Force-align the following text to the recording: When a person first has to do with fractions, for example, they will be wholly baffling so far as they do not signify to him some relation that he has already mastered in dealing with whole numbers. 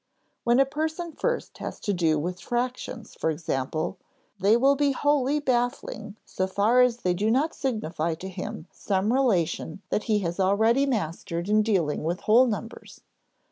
When 0.43 0.59
a 0.59 0.65
person 0.65 1.11
first 1.11 1.59
has 1.59 1.79
to 1.81 1.93
do 1.93 2.17
with 2.17 2.41
fractions, 2.41 3.13
for 3.13 3.29
example, 3.29 3.99
they 4.39 4.57
will 4.57 4.75
be 4.75 4.93
wholly 4.93 5.39
baffling 5.39 6.15
so 6.25 6.47
far 6.47 6.81
as 6.81 7.01
they 7.03 7.13
do 7.13 7.29
not 7.29 7.53
signify 7.53 8.15
to 8.15 8.27
him 8.27 8.65
some 8.71 9.13
relation 9.13 9.83
that 9.91 10.05
he 10.05 10.17
has 10.21 10.39
already 10.39 10.87
mastered 10.87 11.49
in 11.49 11.61
dealing 11.61 12.03
with 12.03 12.21
whole 12.21 12.47
numbers. 12.47 13.01